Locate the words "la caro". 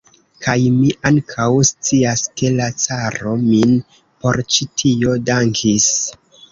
2.57-3.37